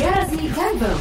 [0.00, 0.92] Garasi Convo.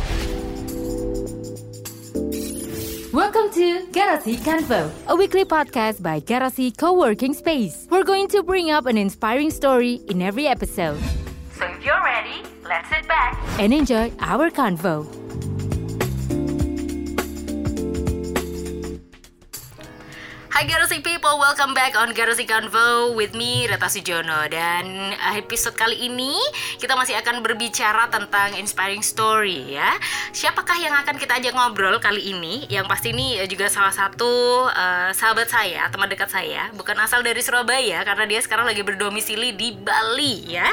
[3.14, 7.88] Welcome to Garasi Convo, a weekly podcast by Garasi Co-working Space.
[7.90, 11.00] We're going to bring up an inspiring story in every episode.
[11.56, 15.19] So if you're ready, let's sit back and enjoy our convo.
[20.60, 24.44] Hai Garasi People, welcome back on Garasi Convo with me Reta Sujono.
[24.52, 26.36] Dan uh, episode kali ini
[26.76, 29.96] kita masih akan berbicara tentang inspiring story ya.
[30.36, 32.68] Siapakah yang akan kita ajak ngobrol kali ini?
[32.68, 36.68] Yang pasti ini juga salah satu uh, sahabat saya, teman dekat saya.
[36.76, 40.68] Bukan asal dari Surabaya karena dia sekarang lagi berdomisili di Bali ya.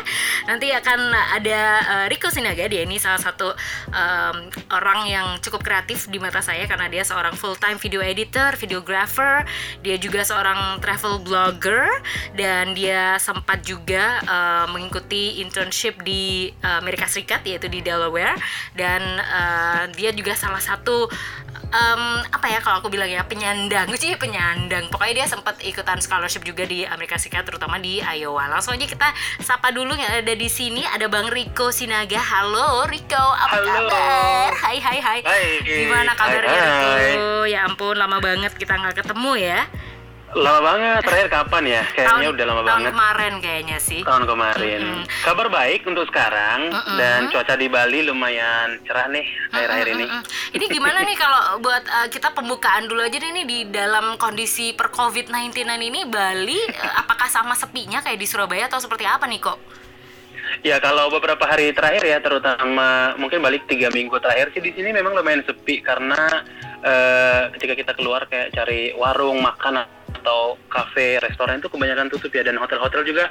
[0.50, 3.54] Nanti akan ada uh, Rico Sinaga, dia ini salah satu
[3.94, 4.36] um,
[4.74, 9.46] orang yang cukup kreatif di mata saya Karena dia seorang full time video editor, videographer
[9.82, 11.88] dia juga seorang travel blogger
[12.36, 18.36] dan dia sempat juga uh, mengikuti internship di uh, Amerika Serikat yaitu di Delaware.
[18.76, 21.08] Dan uh, dia juga salah satu
[21.72, 24.88] um, apa ya kalau aku bilang ya penyandang sih penyandang.
[24.92, 28.48] Pokoknya dia sempat ikutan scholarship juga di Amerika Serikat terutama di Iowa.
[28.50, 29.08] Langsung aja kita
[29.42, 30.84] sapa dulu yang ada di sini.
[30.86, 32.18] Ada Bang Rico Sinaga.
[32.20, 33.66] Halo Rico apa Halo.
[33.66, 34.50] kabar?
[34.56, 35.20] Hai hai hai.
[35.22, 35.44] Hai.
[35.62, 36.60] gimana kabarnya.
[36.60, 39.55] Rico ya ampun lama banget kita nggak ketemu ya
[40.36, 41.82] Lama banget, terakhir kapan ya?
[41.96, 42.92] Kayaknya udah lama tahun banget.
[42.92, 44.80] kemarin kayaknya sih Tahun kemarin.
[44.84, 45.04] Mm-mm.
[45.24, 46.96] Kabar baik untuk sekarang Mm-mm.
[46.98, 50.04] dan cuaca di Bali lumayan cerah nih akhir-akhir ini.
[50.04, 50.22] Mm-mm.
[50.60, 54.92] Ini gimana nih kalau buat uh, kita pembukaan dulu aja nih di dalam kondisi per
[54.92, 59.56] COVID-19 ini Bali uh, apakah sama sepinya kayak di Surabaya atau seperti apa nih kok?
[60.66, 64.90] Ya kalau beberapa hari terakhir ya, terutama mungkin balik tiga minggu terakhir sih di sini
[64.90, 66.42] memang lumayan sepi karena
[66.82, 72.42] eh, ketika kita keluar kayak cari warung makan atau kafe, restoran itu kebanyakan tutup ya
[72.42, 73.30] dan hotel-hotel juga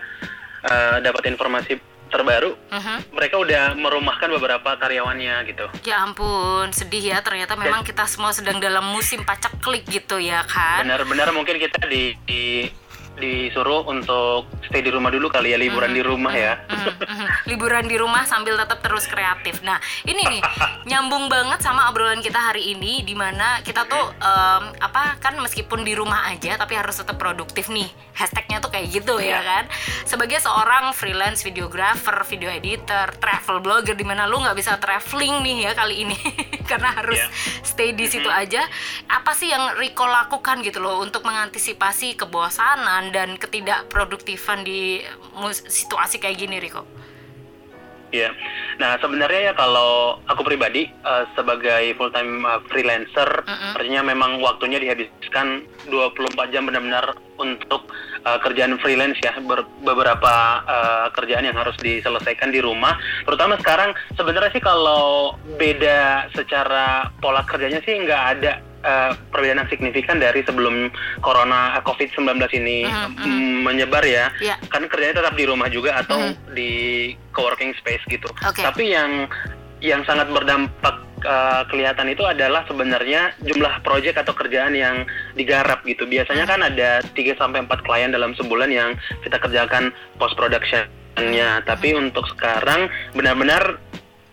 [0.64, 1.76] eh, dapat informasi
[2.08, 3.12] terbaru Mhm.
[3.12, 5.68] mereka udah merumahkan beberapa karyawannya gitu.
[5.84, 10.88] Ya ampun, sedih ya ternyata memang kita semua sedang dalam musim paceklik gitu ya kan?
[10.88, 12.72] Benar-benar mungkin kita di, di-
[13.16, 16.60] disuruh untuk stay di rumah dulu kali ya liburan di rumah ya.
[16.68, 17.28] Mhm, mhm.
[17.48, 19.60] Liburan di rumah sambil tetap terus kreatif.
[19.62, 20.42] Nah, ini nih
[20.90, 25.82] nyambung banget sama obrolan kita hari ini, di mana kita tuh em, apa kan meskipun
[25.82, 27.88] di rumah aja, tapi harus tetap produktif nih.
[28.12, 29.40] Hashtagnya tuh kayak gitu ya Iya.
[29.42, 29.64] kan.
[30.04, 35.58] Sebagai seorang freelance videographer, video editor, travel blogger, di mana lu nggak bisa traveling nih
[35.66, 36.16] ya kali ini,
[36.70, 37.28] karena harus Iya.
[37.62, 38.64] stay di situ aja.
[39.08, 45.02] Apa sih yang Rico lakukan gitu loh untuk mengantisipasi kebosanan dan ketidakproduktifan di
[45.68, 46.86] situasi kayak gini, Rico?
[48.16, 48.32] Iya.
[48.80, 53.76] Nah sebenarnya ya kalau aku pribadi eh, sebagai full time freelancer, Mm-mm.
[53.76, 57.92] artinya memang waktunya dihabiskan 24 jam benar-benar untuk
[58.24, 62.96] eh, kerjaan freelance ya, Ber- beberapa eh, kerjaan yang harus diselesaikan di rumah.
[63.28, 69.70] Terutama sekarang sebenarnya sih kalau beda secara pola kerjanya sih nggak ada eh, perbedaan yang
[69.70, 74.62] signifikan dari sebelum corona COVID-19 ini mm, menyebar ya Iya.
[74.70, 76.54] kan kerjanya tetap di rumah juga atau Mhm.
[76.54, 76.72] di
[77.34, 78.30] coworking space gitu.
[78.46, 78.62] Oke.
[78.62, 79.26] Tapi yang
[79.82, 85.04] yang sangat berdampak uh, kelihatan itu adalah sebenarnya jumlah proyek atau kerjaan yang
[85.34, 86.06] digarap gitu.
[86.06, 91.62] Biasanya kan ada 3 sampai 4 klien dalam sebulan yang kita kerjakan post production-nya.
[91.64, 93.78] Tapi untuk sekarang benar-benar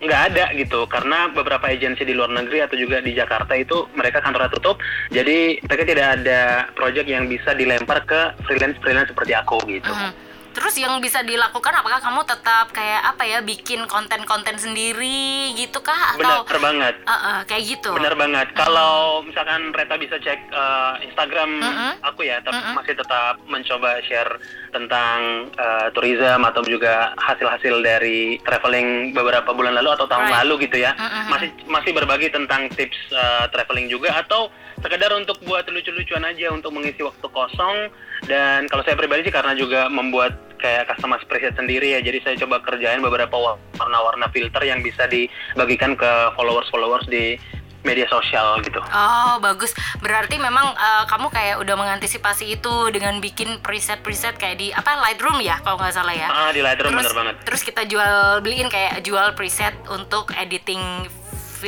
[0.02, 0.84] nggak ada gitu.
[0.90, 4.82] Karena beberapa agensi di luar negeri atau juga di Jakarta itu mereka kantornya tutup.
[5.14, 6.40] Jadi mereka tidak ada
[6.74, 9.88] project yang bisa dilempar ke freelance freelance seperti aku gitu.
[9.88, 10.31] Mhm.
[10.52, 16.14] Terus yang bisa dilakukan apakah kamu tetap kayak apa ya bikin konten-konten sendiri gitu kah
[16.14, 17.90] atau benar banget Eh, eh, kayak gitu?
[17.92, 18.46] Benar banget.
[18.52, 21.92] Kalau misalkan Reta bisa cek eh, Instagram Mm-mm.
[22.04, 22.76] aku ya, tapi Mm-mm.
[22.76, 24.36] masih tetap mencoba share
[24.70, 30.38] tentang eh, tourism atau juga hasil-hasil dari traveling beberapa bulan lalu atau tahun Right.
[30.44, 30.92] lalu gitu ya.
[30.94, 31.24] Mm-mm.
[31.28, 34.52] Masih masih berbagi tentang tips eh, traveling juga atau
[34.82, 37.86] sekedar untuk buat lucu-lucuan aja untuk mengisi waktu kosong
[38.26, 42.34] dan kalau saya pribadi sih karena juga membuat kayak customized preset sendiri ya jadi saya
[42.46, 47.34] coba kerjain beberapa warna-warna filter yang bisa dibagikan ke followers-followers di
[47.82, 48.78] media sosial gitu.
[48.78, 54.70] Oh bagus, berarti memang eh, kamu kayak udah mengantisipasi itu dengan bikin preset-preset kayak di
[54.70, 56.30] apa Lightroom ya kalau nggak salah ya.
[56.30, 57.34] Ah di Lightroom terus, bener banget.
[57.42, 60.78] terus kita jual beliin kayak jual preset untuk editing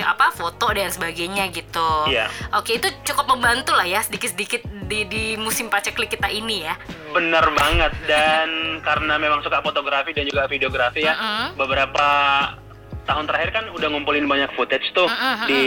[0.00, 1.91] apa foto dan sebagainya gitu.
[2.11, 2.26] Iya.
[2.56, 6.75] Oke itu cukup membantu lah ya sedikit-sedikit di di musim paceklik kita ini ya.
[7.12, 8.49] Bener banget dan
[8.87, 11.61] karena memang suka fotografi dan juga videografi ya, Mm-mm.
[11.61, 12.06] beberapa
[13.05, 15.62] tahun terakhir kan udah ngumpulin banyak footage tuh Mm-mm, di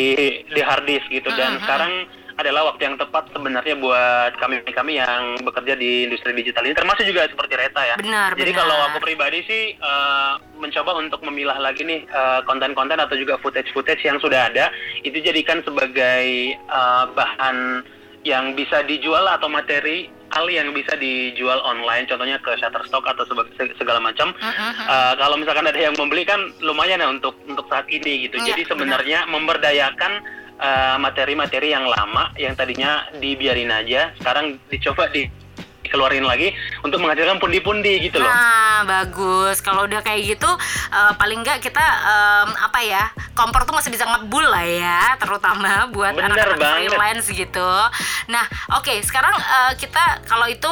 [0.49, 5.73] di hard disk gitu dan sekarang adalah waktu yang tepat sebenarnya buat kami-kami yang bekerja
[5.73, 7.95] di industri digital ini termasuk juga seperti Reta ya.
[7.97, 8.61] Benar, Jadi benar.
[8.61, 14.05] kalau aku pribadi sih uh, mencoba untuk memilah lagi nih uh, konten-konten atau juga footage-footage
[14.05, 14.69] yang sudah ada
[15.01, 17.81] itu jadikan sebagai uh, bahan
[18.21, 23.23] yang bisa dijual atau materi hal yang bisa dijual online contohnya ke Shutterstock atau
[23.79, 24.85] segala macam mm, mm.
[24.85, 28.53] Uh, kalau misalkan ada yang membeli kan lumayan ya untuk untuk saat ini gitu Iya,
[28.53, 30.19] jadi sebenarnya memberdayakan
[30.59, 35.29] uh, materi-materi yang lama yang tadinya dibiarin aja sekarang dicoba di
[35.87, 36.51] dikeluarin lagi
[36.83, 39.63] untuk menghasilkan pundi-pundi gitu loh Nah, bagus.
[39.63, 40.51] Kalau udah kayak gitu,
[40.93, 45.89] eh, paling nggak kita em, apa ya, kompor tuh masih bisa ngebul lah ya, terutama
[45.89, 47.71] buat anak-anak freelance gitu.
[48.29, 48.45] Nah,
[48.77, 50.69] oke, sekarang eh, kita kalau itu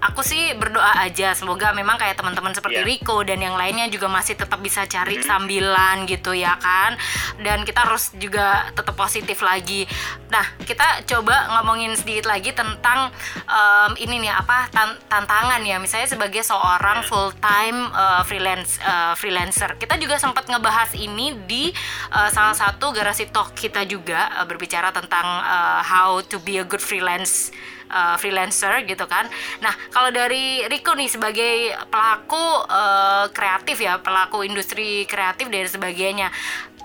[0.00, 2.86] aku sih berdoa aja semoga memang kayak teman-teman seperti Iya.
[2.86, 5.24] Rico dan yang lainnya juga masih tetap bisa cari Mhm.
[5.24, 6.94] sambilan gitu ya kan
[7.38, 9.90] dan kita harus juga tetap positif lagi
[10.28, 13.10] nah kita coba ngomongin sedikit lagi tentang
[13.44, 17.08] em, ini nih apa tan- tantangan ya misalnya sebagai seorang Iya.
[17.08, 17.78] full time
[18.24, 21.74] freelance eh, freelancer kita juga sempat ngebahas ini di
[22.08, 26.64] eh, salah satu garasi talk kita juga eh, berbicara tentang eh, how to be a
[26.64, 27.50] good freelance
[27.90, 29.26] uh, freelancer gitu kan.
[29.60, 31.54] Nah, kalau dari Riko nih sebagai
[31.88, 36.28] pelaku uh, kreatif ya, pelaku industri kreatif dan sebagainya.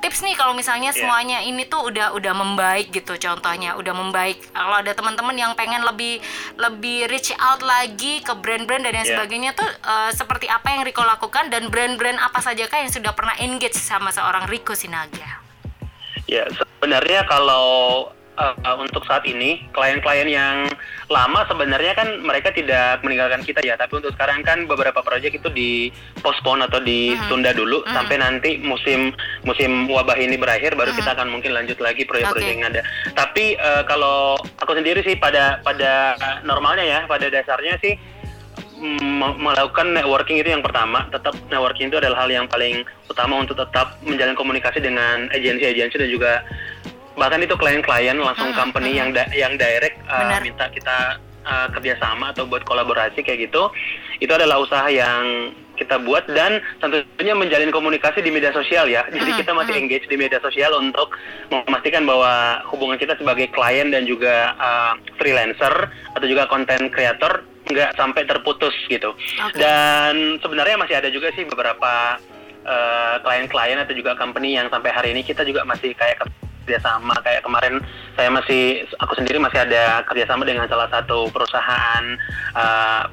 [0.03, 0.99] Tips nih kalau misalnya Iya.
[0.99, 4.35] semuanya ini tuh udah udah membaik gitu contohnya, udah membaik.
[4.51, 6.19] Kalau ada teman-teman yang pengen lebih
[6.59, 9.15] lebih reach out lagi ke brand-brand dan yang Iya.
[9.15, 13.15] sebagainya tuh uh, seperti apa yang Riko lakukan dan brand-brand apa saja kah yang sudah
[13.15, 15.39] pernah engage sama seorang Riko Sinaga?
[16.27, 20.69] Ya, sebenarnya kalau uh, untuk saat ini klien-klien yang
[21.11, 25.49] lama sebenarnya kan mereka tidak meninggalkan kita ya, tapi untuk sekarang kan beberapa proyek itu
[25.51, 27.93] di postpone atau ditunda dulu Mhm.
[27.93, 29.13] sampai nanti musim
[29.43, 32.53] musim wabah ini berakhir baru kita akan mungkin lanjut lagi proyek-proyek Oke.
[32.57, 32.81] yang ada.
[33.13, 37.93] Tapi uh, kalau aku sendiri sih pada pada normalnya ya, pada dasarnya sih
[38.83, 43.55] me- melakukan networking itu yang pertama tetap networking itu adalah hal yang paling utama untuk
[43.55, 46.31] tetap menjalin komunikasi dengan agensi-agensi dan juga
[47.13, 48.99] bahkan itu klien-klien langsung Hmm, company hmm.
[48.99, 50.41] yang da- yang direct uh, Benar.
[50.41, 50.97] minta kita
[51.43, 53.69] uh, kerjasama atau buat kolaborasi kayak gitu
[54.17, 59.25] itu adalah usaha yang kita buat dan tentunya menjalin komunikasi di media sosial ya jadi
[59.25, 61.17] Hmm, kita masih engage di media sosial untuk
[61.49, 67.95] memastikan bahwa hubungan kita sebagai klien dan juga uh, freelancer atau juga konten kreator nggak
[67.95, 69.55] sampai terputus gitu Oke.
[69.57, 72.19] dan sebenarnya masih ada juga sih beberapa
[72.67, 76.21] uh, klien-klien atau juga company yang sampai hari ini kita juga masih kayak
[76.63, 77.15] kerjasama.
[77.21, 77.73] Kayak kemarin
[78.15, 82.03] saya masih aku sendiri masih ada kerjasama dengan salah satu perusahaan
[82.55, 83.03] uh,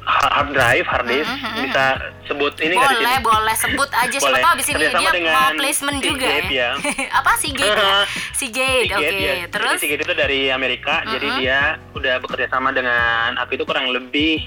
[0.00, 1.28] hard drive hard disk.
[1.30, 1.58] Mhm, mhm.
[1.66, 1.84] bisa
[2.26, 3.26] sebut ini di boleh sini?
[3.26, 4.16] boleh sebut aja.
[4.16, 7.08] Siapa tahu abis ini dia mau placement juga Seagate ya, ya.
[7.14, 7.98] apa gate ya?
[8.34, 9.02] Si gate oke.
[9.02, 9.48] Seagate, ya.
[9.50, 9.70] terus?
[9.76, 11.36] Jadi Seagate itu dari Amerika, jadi Mhm.
[11.38, 11.60] dia
[11.94, 14.46] udah bekerja sama dengan aku itu kurang lebih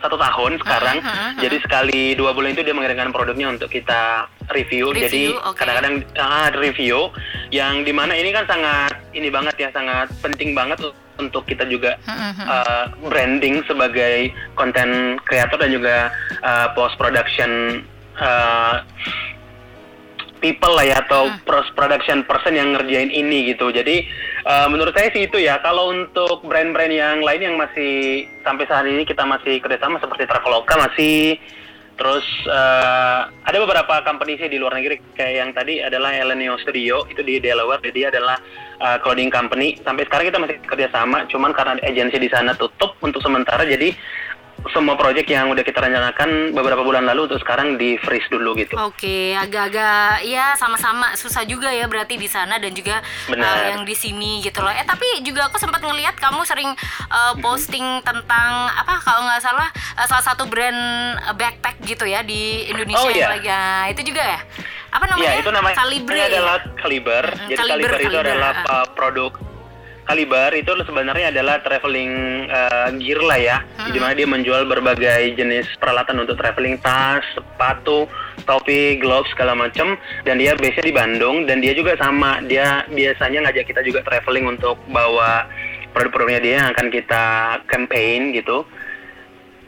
[0.00, 0.96] satu tahun sekarang.
[1.04, 4.90] Mhm, mhm, Jadi sekali dua bulan itu dia mengirimkan produknya untuk kita review.
[4.92, 5.56] Review, jadi oke.
[5.58, 7.10] kadang-kadang ah, review
[7.50, 10.78] yang di mana ini kan sangat ini banget ya sangat penting banget
[11.20, 16.08] untuk kita juga uh, branding sebagai konten kreator dan juga
[16.40, 17.84] uh, post production
[18.16, 18.80] uh,
[20.40, 21.36] people lah ya atau Hmm.
[21.44, 23.68] post production person yang ngerjain ini gitu.
[23.68, 24.08] Jadi
[24.48, 25.60] uh, menurut saya sih itu ya.
[25.60, 30.74] Kalau untuk brand-brand yang lain yang masih sampai saat ini kita masih kerjasama seperti Traveloka
[30.80, 31.36] masih
[32.00, 34.96] Terus uh, ada beberapa company sih di luar negeri.
[35.12, 38.40] Kayak yang tadi adalah Elenio Studio itu di Delaware, jadi dia adalah
[38.80, 39.76] uh, clothing company.
[39.84, 43.92] Sampai sekarang kita masih kerjasama, cuman karena agensi di sana tutup untuk sementara, jadi
[44.68, 48.76] semua proyek yang udah kita rencanakan beberapa bulan lalu untuk sekarang di freeze dulu gitu.
[48.76, 53.48] Oke, agak-agak ya sama-sama susah juga ya berarti di sana dan juga Benar.
[53.48, 54.70] uh, yang di sini gitu loh.
[54.70, 56.70] Eh tapi juga aku sempat ngelihat kamu sering
[57.08, 60.76] uh, posting tentang apa kalau nggak salah uh, salah satu brand
[61.40, 63.28] backpack gitu ya di Indonesia Oh, yang iya.
[63.32, 63.48] lagi.
[63.48, 64.40] Nah, itu juga ya?
[64.90, 65.24] Apa namanya?
[65.24, 66.14] Iya, itu namanya Calibre.
[66.14, 66.28] ini ya?
[66.28, 67.24] adalah Caliber.
[67.24, 68.74] Mm-mm, Jadi Caliber, Caliber, itu adalah ah.
[68.82, 69.32] uh, produk
[70.08, 73.92] Caliber itu sebenarnya adalah traveling uh, gear lah ya, Hmm.
[73.94, 78.10] di mana dia menjual berbagai jenis peralatan untuk traveling, tas, sepatu,
[78.44, 79.94] topi, gloves segala macam.
[80.26, 84.58] Dan dia biasanya di Bandung dan dia juga sama, dia biasanya ngajak kita juga traveling
[84.58, 85.46] untuk bawa
[85.94, 87.24] produk-produknya dia yang akan kita
[87.66, 88.66] campaign gitu.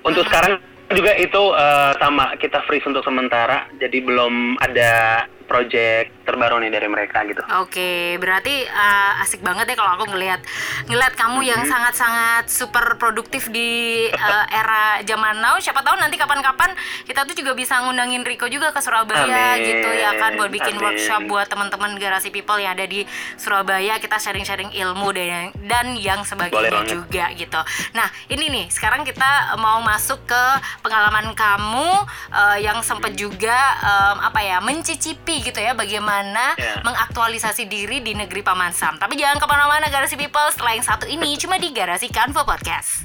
[0.02, 0.58] Untuk sekarang
[0.92, 6.88] juga itu uh, sama kita freeze untuk sementara, jadi belum ada project terbaru nih dari
[6.88, 7.44] mereka gitu.
[7.60, 10.40] Oke, berarti uh, asik banget ya kalau aku ngelihat
[10.88, 11.68] ngelihat kamu yang Mm-hmm.
[11.78, 15.54] sangat-sangat super produktif di uh, era zaman now.
[15.60, 19.68] Siapa tahu nanti kapan-kapan kita tuh juga bisa ngundangin Riko juga ke Surabaya Amin.
[19.68, 20.82] gitu ya kan buat bikin Amin.
[20.82, 23.04] workshop buat teman-teman Garasi People yang ada di
[23.38, 24.00] Surabaya.
[24.02, 27.60] Kita sharing-sharing ilmu dan dan yang sebagainya juga gitu.
[27.94, 30.42] Nah, ini nih sekarang kita mau masuk ke
[30.82, 31.90] pengalaman kamu
[32.32, 36.78] uh, yang sempat juga um, apa ya mencicipi gitu ya bagaimana Ya.
[36.80, 38.96] mengaktualisasi diri di negeri Paman Sam.
[38.96, 43.04] Tapi jangan ke mana-mana Garasi People setelah yang satu ini cuma di Garasi Kanvo Podcast.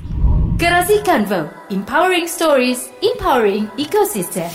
[0.55, 4.49] Garasi Convo, empowering stories, empowering ecosystem.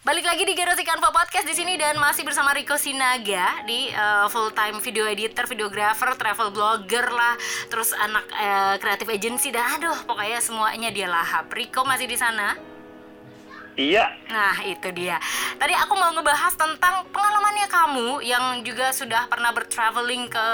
[0.00, 4.24] Balik lagi di Garasi Kanvo Podcast di sini dan masih bersama Riko Sinaga di uh,
[4.28, 7.36] full time video editor, videographer, travel blogger lah,
[7.68, 11.48] terus anak uh, creative agency dan aduh pokoknya semuanya dia lahap.
[11.48, 12.56] Riko masih di sana?
[13.78, 15.16] Iya, Nah, itu dia.
[15.56, 20.46] Tadi aku mau ngebahas tentang pengalamannya kamu yang juga sudah pernah bertraveling ke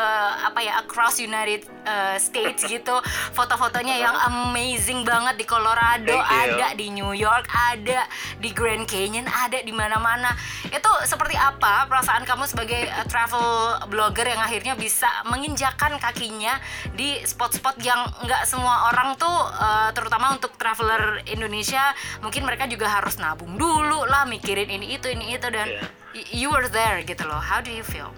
[0.47, 2.95] apa ya across United uh, States gitu.
[3.35, 8.07] Foto-fotonya yang amazing banget di Colorado, ada di New York, ada
[8.38, 10.31] di Grand Canyon, ada di mana-mana.
[10.71, 13.47] Itu seperti apa perasaan kamu sebagai uh, travel
[13.90, 16.62] blogger yang akhirnya bisa menginjakan kakinya
[16.95, 21.90] di spot-spot yang nggak semua orang tuh uh, terutama untuk traveler Indonesia
[22.23, 25.83] mungkin mereka juga harus nabung dulu lah mikirin ini itu ini itu dan Iya.
[26.14, 28.11] y- you were there gitu loh how do you feel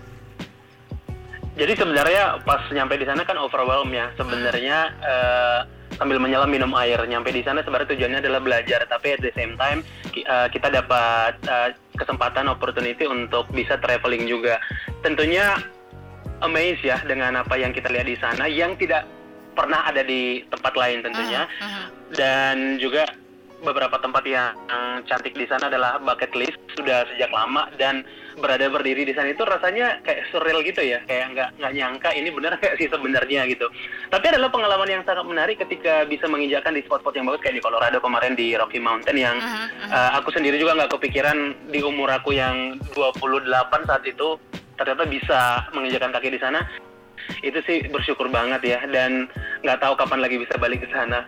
[1.56, 4.12] jadi sebenarnya pas nyampe di sana kan overwhelm ya.
[4.20, 5.60] Sebenarnya eh,
[5.96, 7.00] sambil menyelam minum air.
[7.00, 9.80] Nyampe di sana sebenarnya tujuannya adalah belajar, tapi at the same time
[10.12, 14.60] eh, kita dapat eh, kesempatan opportunity untuk bisa traveling juga.
[15.00, 15.56] Tentunya
[16.44, 19.08] amazed ya dengan apa yang kita lihat di sana yang tidak
[19.56, 21.48] pernah ada di tempat lain tentunya.
[21.56, 21.84] Mhm.
[22.14, 23.02] dan juga
[23.64, 24.52] beberapa tempat yang
[25.06, 28.04] cantik di sana adalah bucket list sudah sejak lama dan
[28.36, 29.32] berada berdiri di sana.
[29.32, 33.48] Itu rasanya kayak surreal gitu ya kayak nggak nggak nyangka ini benar kayak sih sebenarnya
[33.48, 33.66] gitu.
[34.12, 37.64] Tapi adalah pengalaman yang sangat menarik ketika bisa menginjakan di spot-spot yang bagus kayak di
[37.64, 39.88] Colorado kemarin di Rocky Mountain yang Mhm, mhm.
[39.92, 41.38] eh, aku sendiri juga nggak kepikiran
[41.72, 44.36] di umur aku yang 28 saat itu
[44.76, 45.40] ternyata bisa
[45.72, 46.60] menginjakan kaki di sana.
[47.42, 49.26] Itu sih bersyukur banget ya dan
[49.66, 51.26] nggak tahu kapan lagi bisa balik ke sana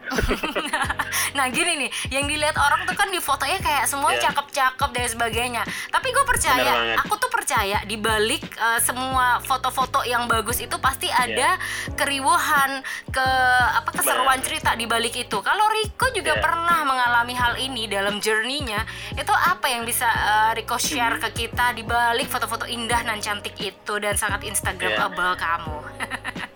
[1.36, 4.30] nah gini nih yang dilihat orang tuh kan di fotonya kayak semua Iya.
[4.30, 10.24] cakep-cakep dan sebagainya tapi gue percaya aku tuh percaya di balik uh, semua foto-foto yang
[10.24, 11.18] bagus itu pasti Iya.
[11.26, 11.50] ada
[11.94, 13.26] keriuhan ke
[13.74, 16.40] apa keseruan cerita di balik itu kalau Riko juga Iya.
[16.40, 21.24] pernah mengalami hal ini dalam journey-nya itu apa yang bisa uh, Riko share Mm-hmm.
[21.24, 25.78] ke kita di balik foto-foto indah dan cantik itu dan sangat instagramable kamu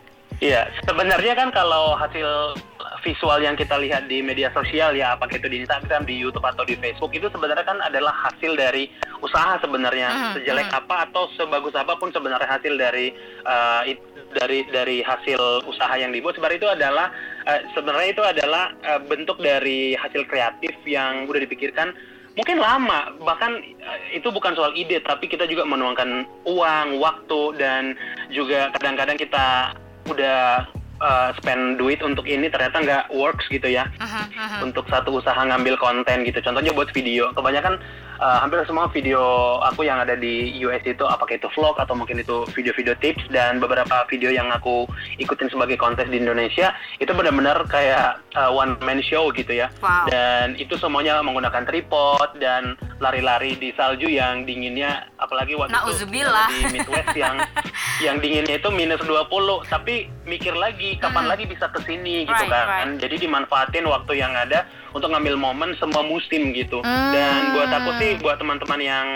[0.43, 2.59] Iya, sebenarnya kan kalau hasil
[3.07, 6.67] visual yang kita lihat di media sosial ya, apakah itu di Instagram, di YouTube atau
[6.67, 8.91] di Facebook itu sebenarnya kan adalah hasil dari
[9.23, 10.11] usaha sebenarnya.
[10.11, 10.79] Mhm, sejelek mhm.
[10.83, 13.15] apa atau sebagus apa pun sebenarnya hasil dari
[13.47, 16.35] eh, it- dari dari hasil usaha yang dibuat.
[16.35, 17.07] Sebenarnya itu adalah
[17.47, 21.95] eh, sebenarnya itu adalah eh, bentuk dari hasil kreatif yang udah dipikirkan.
[22.35, 27.95] Mungkin lama bahkan eh, itu bukan soal ide tapi kita juga menuangkan uang waktu dan
[28.35, 29.79] juga kadang-kadang kita
[30.11, 30.67] udah
[31.03, 33.91] uh, spend duit untuk ini ternyata nggak works gitu ya.
[33.99, 34.59] Mhm, mhm.
[34.71, 36.39] untuk satu usaha ngambil konten gitu.
[36.41, 37.35] Contohnya buat video.
[37.35, 37.83] Kebanyakan
[38.23, 39.19] uh, hampir semua video
[39.61, 43.59] aku yang ada di US itu apakah itu vlog atau mungkin itu video-video tips dan
[43.59, 44.87] beberapa video yang aku
[45.19, 50.07] ikutin sebagai kontes di Indonesia itu benar-benar kayak uh, one man show gitu ya Wow.
[50.07, 56.47] dan itu semuanya menggunakan tripod dan lari-lari di salju yang dinginnya apalagi waktu Nauzubillah.
[56.49, 57.37] itu di Midwest yang
[58.07, 59.27] yang dinginnya itu minus 20
[59.67, 61.31] tapi mikir lagi kapan Mhm.
[61.31, 64.63] lagi bisa ke sini gitu Right, kan jadi dimanfaatin waktu yang ada
[64.93, 67.11] untuk ngambil momen semua musim gitu Hmm.
[67.11, 69.07] dan buat aku sih buat teman-teman yang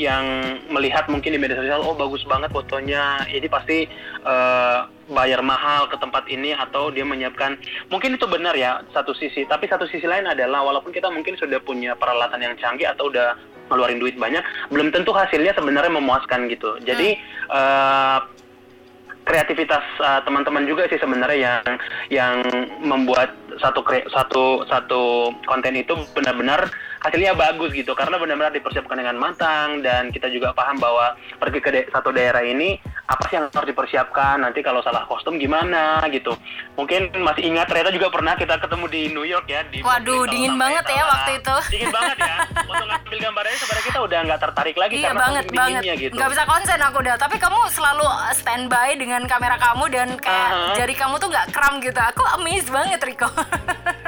[0.00, 0.24] yang
[0.72, 3.22] melihat mungkin di media sosial oh bagus banget fotonya.
[3.28, 3.86] Ini pasti
[4.24, 4.78] eh,
[5.10, 7.58] bayar mahal ke tempat ini atau dia menyiapkan.
[7.92, 9.46] Mungkin itu benar ya satu sisi.
[9.46, 13.36] Tapi satu sisi lain adalah walaupun kita mungkin sudah punya peralatan yang canggih atau udah
[13.70, 14.42] ngeluarin duit banyak
[14.74, 16.78] belum tentu hasilnya sebenarnya memuaskan gitu.
[16.82, 17.14] Jadi
[17.50, 18.18] eh,
[19.30, 21.62] kreativitas uh, teman-teman juga sih sebenarnya yang
[22.10, 22.34] yang
[22.82, 23.30] membuat
[23.62, 26.66] satu kre- satu satu konten itu benar-benar
[27.00, 31.70] hasilnya bagus gitu karena benar-benar dipersiapkan dengan matang dan kita juga paham bahwa pergi ke
[31.70, 32.76] de- satu daerah ini
[33.06, 36.36] apa sih yang harus dipersiapkan nanti kalau salah kostum gimana gitu
[36.76, 40.54] mungkin masih ingat ternyata juga pernah kita ketemu di New York ya di Waduh, dingin
[40.54, 41.56] banget ya waktu itu.
[41.72, 45.44] dingin banget ya waktu ngambil gambarnya sebenarnya kita udah nggak tertarik lagi Iya karena banget
[45.50, 45.82] banget.
[45.98, 47.16] gitu Nggak bisa konsen aku udah.
[47.16, 50.74] Tapi kamu selalu standby dengan kamera kamu dan kayak Aha.
[50.76, 51.96] jari kamu tuh nggak kram gitu.
[51.96, 53.26] Aku amazed banget Riko.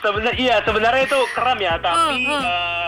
[0.00, 2.42] sebenarnya iya sebenarnya itu keren ya tapi Hmm, hmm.
[2.42, 2.79] eh,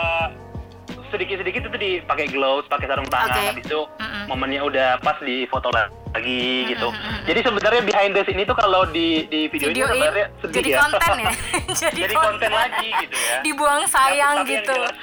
[1.13, 3.49] sedikit-sedikit itu dipakai gloves, pakai sarung tangan, Oke.
[3.53, 4.25] habis itu Mm-mm.
[4.33, 6.89] momennya udah pas di foto lagi gitu.
[7.29, 10.79] Jadi sebenarnya behind the scene itu kalau di di video ini sebenarnya sedih jadi ya.
[10.81, 11.33] konten ya.
[11.85, 13.39] jadi, Jadi konten lagi gitu ya.
[13.45, 14.73] Dibuang sayang yang gitu.
[14.73, 14.99] jelas-.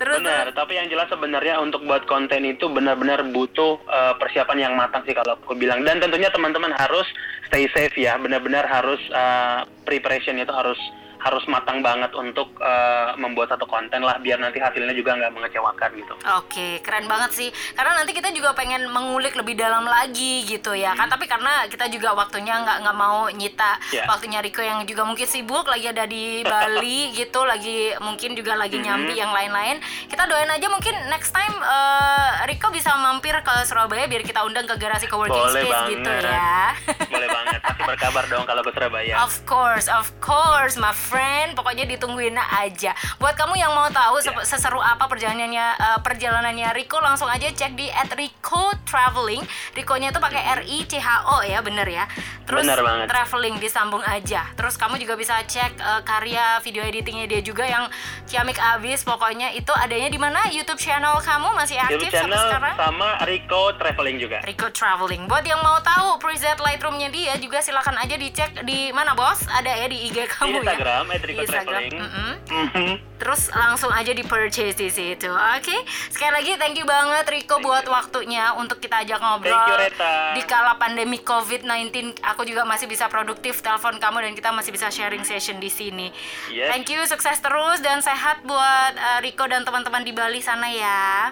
[0.00, 4.72] Terus Benar, tapi yang jelas sebenarnya untuk buat konten itu benar-benar butuh uh, persiapan yang
[4.76, 5.84] matang sih kalau aku bilang.
[5.84, 7.04] Dan tentunya teman-teman harus
[7.48, 10.80] stay safe ya, benar-benar harus uh, preparation itu harus
[11.22, 15.90] harus matang banget untuk uh, membuat satu konten lah biar nanti hasilnya juga nggak mengecewakan
[15.94, 16.14] gitu.
[16.36, 17.48] Oke, keren banget sih.
[17.72, 21.06] Karena nanti kita juga pengen mengulik lebih dalam lagi gitu ya kan.
[21.06, 24.02] Tapi karena kita juga waktunya nggak nggak mau nyita Ya.
[24.04, 28.76] waktunya Riko yang juga mungkin sibuk lagi ada di Bali gitu, lagi mungkin juga lagi
[28.76, 29.78] nyambi yang lain-lain.
[30.10, 34.66] Kita doain aja mungkin next time eh, Riko bisa mampir ke Surabaya biar kita undang
[34.66, 36.26] ke garasi coworking Boleh space gitu banget.
[36.26, 36.58] ya.
[37.06, 39.14] Boleh banget, pasti berkabar dong kalau ke Surabaya.
[39.20, 41.11] Of course, of course, my friend.
[41.52, 42.90] Pokoknya ditungguin aja.
[43.16, 44.30] Buat kamu yang mau tahu Ya.
[44.30, 49.42] sep- seseru apa perjalanannya eh, perjalanannya Riko, langsung aja cek di @Rico Traveling.
[49.72, 52.04] Rikonya itu pakai R I C H O ya, bener ya.
[52.42, 53.06] Terus Bener banget.
[53.08, 54.44] traveling disambung aja.
[54.52, 57.86] Terus kamu juga bisa cek eh, karya video editingnya dia juga yang
[58.24, 59.02] ciamik abis.
[59.02, 60.40] Pokoknya itu adanya di mana?
[60.48, 62.74] YouTube channel kamu masih aktif YouTube sampai channel sekarang?
[62.76, 64.38] sama Rico Traveling juga.
[64.42, 65.24] Rico Traveling.
[65.24, 69.42] Buat yang mau tahu preset Lightroom-nya dia juga silakan aja dicek di mana bos?
[69.46, 71.01] Ada ya di IG kamu Instagram, ya.
[71.10, 71.64] Instagram.
[71.64, 71.94] Traveling.
[71.98, 72.32] mm-mm.
[72.52, 72.92] Mhm.
[73.22, 75.30] Terus langsung aja di purchase di situ.
[75.30, 75.76] Oke.
[76.10, 79.54] Sekali lagi thank you banget Rico buat waktunya untuk kita ajak ngobrol.
[79.54, 80.14] Thank you, Reta.
[80.34, 84.90] Di kala pandemi COVID-19 aku juga masih bisa produktif telepon kamu dan kita masih bisa
[84.90, 86.10] sharing session di sini.
[86.50, 86.74] Yes.
[86.74, 91.30] Thank you, sukses terus dan sehat buat eh, Rico dan teman-teman di Bali sana ya.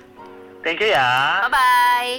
[0.62, 1.48] Thank you ya.
[1.48, 2.12] Bye bye.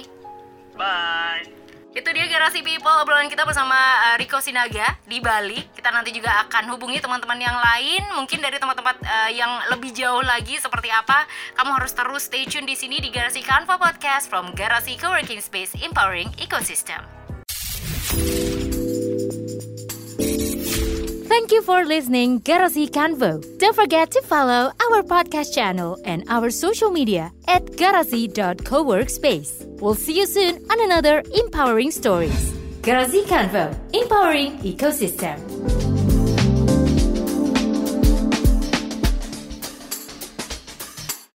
[0.76, 1.61] Bye.
[1.92, 5.60] Itu dia Garasi People obrolan kita bersama uh, Riko Sinaga di Bali.
[5.76, 10.24] Kita nanti juga akan hubungi teman-teman yang lain, mungkin dari tempat-tempat uh, yang lebih jauh
[10.24, 11.28] lagi seperti apa.
[11.52, 15.76] Kamu harus terus stay tune di sini di Garasi Kanva Podcast from Garasi Coworking Space
[15.84, 17.04] Empowering Ecosystem.
[21.28, 23.40] Thank you for listening Garasi Convo.
[23.60, 29.71] Don't forget to follow our podcast channel and our social media at garasi.coworkspace.
[29.82, 32.52] We'll see you soon on another empowering stories.
[32.82, 35.81] Garasi Convo, empowering ecosystem.